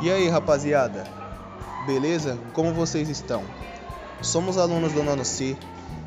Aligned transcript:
E 0.00 0.10
aí, 0.10 0.28
rapaziada? 0.28 1.04
Beleza? 1.86 2.38
Como 2.52 2.72
vocês 2.72 3.08
estão? 3.08 3.42
Somos 4.22 4.56
alunos 4.56 4.92
do 4.92 5.02
nono 5.02 5.24
C 5.24 5.56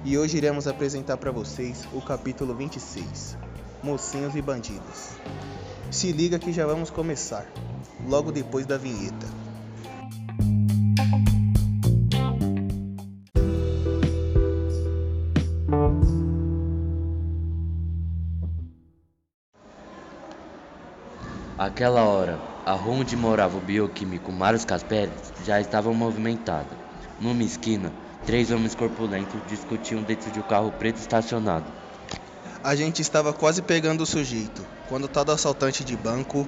e 0.04 0.18
hoje 0.18 0.38
iremos 0.38 0.68
apresentar 0.68 1.18
para 1.18 1.31
vocês 1.31 1.88
o 1.94 2.02
capítulo 2.02 2.56
26, 2.56 3.38
Mocinhos 3.84 4.36
e 4.36 4.42
Bandidos. 4.42 5.12
Se 5.92 6.12
liga 6.12 6.40
que 6.40 6.51
já 6.51 6.65
vamos 6.65 6.90
começar, 6.90 7.46
logo 8.08 8.31
depois 8.31 8.65
da 8.65 8.78
vinheta. 8.78 9.40
Aquela 21.62 22.04
hora, 22.06 22.42
a 22.66 22.72
rua 22.74 22.96
onde 22.96 23.16
morava 23.16 23.56
o 23.56 23.62
bioquímico 23.62 24.32
Marius 24.32 24.66
Casperes 24.66 25.32
já 25.46 25.62
estava 25.62 25.94
movimentada. 25.94 26.76
Numa 27.20 27.44
esquina, 27.44 27.94
três 28.26 28.50
homens 28.50 28.74
corpulentos 28.74 29.40
discutiam 29.46 30.02
dentro 30.02 30.32
de 30.32 30.40
um 30.40 30.44
carro 30.44 30.72
preto 30.72 30.98
estacionado. 30.98 31.72
A 32.64 32.76
gente 32.76 33.04
estava 33.04 33.32
quase 33.32 33.62
pegando 33.62 34.02
o 34.02 34.08
sujeito, 34.08 34.66
quando 34.88 35.04
o 35.04 35.08
tal 35.08 35.24
do 35.24 35.34
assaltante 35.34 35.84
de 35.84 35.96
banco. 35.96 36.48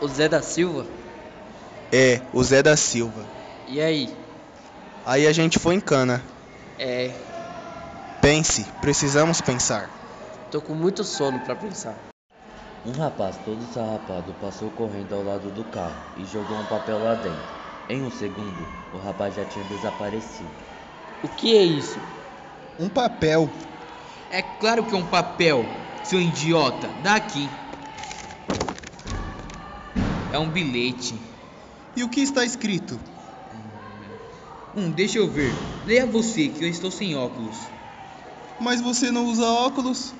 O 0.00 0.06
Zé 0.06 0.28
da 0.28 0.42
Silva? 0.42 0.86
É, 1.92 2.20
o 2.32 2.44
Zé 2.44 2.62
da 2.62 2.76
Silva. 2.76 3.26
E 3.66 3.80
aí? 3.80 4.16
Aí 5.04 5.26
a 5.26 5.32
gente 5.32 5.58
foi 5.58 5.74
em 5.74 5.80
cana. 5.80 6.24
É, 6.78 7.10
Pense, 8.20 8.62
precisamos 8.80 9.40
pensar. 9.40 9.90
tô 10.52 10.62
com 10.62 10.72
muito 10.72 11.02
sono 11.02 11.40
pra 11.40 11.56
pensar. 11.56 11.98
Um 12.84 12.92
rapaz 12.92 13.36
todo 13.44 13.62
sarrapado 13.72 14.32
passou 14.34 14.70
correndo 14.70 15.14
ao 15.14 15.22
lado 15.22 15.50
do 15.50 15.64
carro 15.64 15.96
e 16.16 16.24
jogou 16.24 16.56
um 16.56 16.64
papel 16.64 16.98
lá 16.98 17.14
dentro. 17.14 17.58
Em 17.88 18.02
um 18.02 18.10
segundo, 18.10 18.66
o 18.92 18.98
rapaz 18.98 19.34
já 19.34 19.44
tinha 19.44 19.64
desaparecido. 19.64 20.50
O 21.22 21.28
que 21.28 21.56
é 21.56 21.62
isso? 21.64 22.00
Um 22.78 22.88
papel. 22.88 23.50
É 24.30 24.40
claro 24.42 24.84
que 24.84 24.94
é 24.94 24.96
um 24.96 25.06
papel, 25.06 25.66
seu 26.04 26.20
idiota. 26.20 26.88
Dá 27.02 27.16
aqui. 27.16 27.50
É 30.32 30.38
um 30.38 30.48
bilhete. 30.48 31.20
E 31.96 32.04
o 32.04 32.08
que 32.08 32.20
está 32.20 32.44
escrito? 32.44 33.00
Hum, 34.76 34.90
deixa 34.90 35.18
eu 35.18 35.28
ver. 35.28 35.52
Leia 35.84 36.06
você, 36.06 36.48
que 36.48 36.62
eu 36.62 36.68
estou 36.68 36.90
sem 36.90 37.16
óculos. 37.16 37.68
Mas 38.58 38.80
você 38.80 39.10
não 39.10 39.26
usa 39.26 39.44
óculos? 39.44 40.14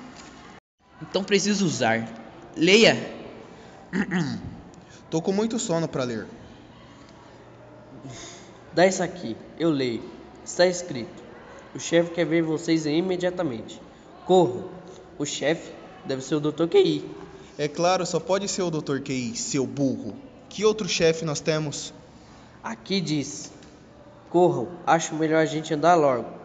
Então 1.01 1.23
preciso 1.23 1.65
usar. 1.65 2.18
Leia. 2.59 2.97
Tô 5.09 5.21
com 5.21 5.31
muito 5.31 5.57
sono 5.57 5.87
para 5.87 6.03
ler. 6.03 6.27
Dá 8.73 8.85
isso 8.85 9.01
aqui, 9.01 9.37
eu 9.57 9.69
leio. 9.69 10.03
Está 10.43 10.67
escrito: 10.67 11.23
O 11.73 11.79
chefe 11.79 12.11
quer 12.11 12.25
ver 12.25 12.43
vocês 12.43 12.85
imediatamente. 12.85 13.81
Corram. 14.25 14.65
O 15.17 15.25
chefe 15.25 15.71
deve 16.05 16.21
ser 16.21 16.35
o 16.35 16.39
Dr. 16.41 16.67
QI. 16.67 17.09
É 17.57 17.69
claro, 17.69 18.05
só 18.05 18.19
pode 18.19 18.47
ser 18.49 18.63
o 18.63 18.69
Dr. 18.69 18.99
QI, 18.99 19.37
seu 19.37 19.65
burro. 19.65 20.15
Que 20.49 20.65
outro 20.65 20.87
chefe 20.87 21.23
nós 21.23 21.39
temos? 21.39 21.93
Aqui 22.61 22.99
diz: 22.99 23.53
Corram, 24.29 24.67
acho 24.85 25.15
melhor 25.15 25.41
a 25.41 25.45
gente 25.45 25.73
andar 25.73 25.95
logo. 25.95 26.38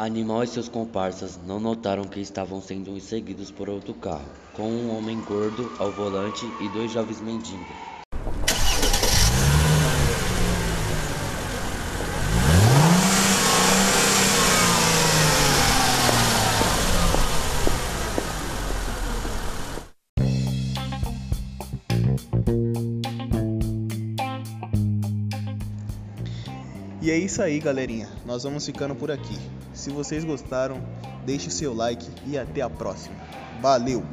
Animal 0.00 0.44
e 0.44 0.46
seus 0.46 0.66
comparsas 0.66 1.38
não 1.46 1.60
notaram 1.60 2.04
que 2.04 2.20
estavam 2.20 2.58
sendo 2.62 2.98
seguidos 3.00 3.50
por 3.50 3.68
outro 3.68 3.92
carro, 3.92 4.24
com 4.54 4.62
um 4.62 4.96
homem 4.96 5.20
gordo 5.20 5.70
ao 5.78 5.92
volante 5.92 6.50
e 6.58 6.70
dois 6.70 6.90
jovens 6.90 7.20
mendigos. 7.20 7.99
E 27.02 27.10
é 27.10 27.16
isso 27.16 27.42
aí, 27.42 27.58
galerinha. 27.58 28.08
Nós 28.26 28.42
vamos 28.42 28.66
ficando 28.66 28.94
por 28.94 29.10
aqui. 29.10 29.38
Se 29.72 29.88
vocês 29.90 30.22
gostaram, 30.22 30.82
deixe 31.24 31.48
o 31.48 31.50
seu 31.50 31.72
like 31.72 32.06
e 32.26 32.36
até 32.36 32.60
a 32.60 32.68
próxima. 32.68 33.16
Valeu! 33.62 34.04